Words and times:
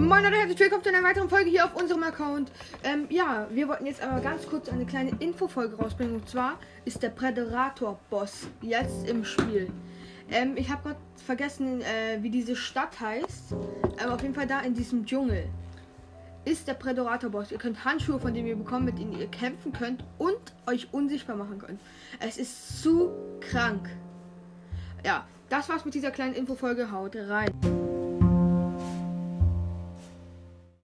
Moin 0.00 0.24
Leute, 0.24 0.36
herzlich 0.36 0.58
willkommen 0.58 0.82
zu 0.82 0.88
einer 0.88 1.06
weiteren 1.06 1.28
Folge 1.28 1.50
hier 1.50 1.66
auf 1.66 1.76
unserem 1.76 2.02
Account. 2.04 2.50
Ähm, 2.84 3.04
ja, 3.10 3.46
wir 3.50 3.68
wollten 3.68 3.84
jetzt 3.84 4.02
aber 4.02 4.22
ganz 4.22 4.46
kurz 4.46 4.70
eine 4.70 4.86
kleine 4.86 5.10
Infofolge 5.18 5.76
rausbringen. 5.76 6.14
Und 6.14 6.26
zwar 6.26 6.58
ist 6.86 7.02
der 7.02 7.10
Predator-Boss 7.10 8.48
jetzt 8.62 9.06
im 9.06 9.26
Spiel. 9.26 9.70
Ähm, 10.30 10.56
ich 10.56 10.70
habe 10.70 10.82
gerade 10.82 11.00
vergessen, 11.26 11.82
äh, 11.82 12.22
wie 12.22 12.30
diese 12.30 12.56
Stadt 12.56 12.98
heißt. 12.98 13.52
Aber 14.02 14.14
auf 14.14 14.22
jeden 14.22 14.34
Fall 14.34 14.46
da 14.46 14.60
in 14.60 14.72
diesem 14.72 15.04
Dschungel 15.04 15.44
ist 16.46 16.66
der 16.66 16.74
Predator-Boss. 16.74 17.52
Ihr 17.52 17.58
könnt 17.58 17.84
Handschuhe 17.84 18.18
von 18.18 18.32
dem 18.32 18.46
ihr 18.46 18.56
bekommen, 18.56 18.86
mit 18.86 18.98
denen 18.98 19.12
ihr 19.12 19.26
kämpfen 19.26 19.74
könnt 19.74 20.02
und 20.16 20.40
euch 20.66 20.88
unsichtbar 20.92 21.36
machen 21.36 21.58
könnt. 21.58 21.78
Es 22.20 22.38
ist 22.38 22.82
zu 22.82 23.10
krank. 23.40 23.90
Ja, 25.04 25.26
das 25.50 25.68
war's 25.68 25.84
mit 25.84 25.92
dieser 25.92 26.10
kleinen 26.10 26.32
Infofolge. 26.32 26.90
Haut 26.90 27.14
rein. 27.16 27.50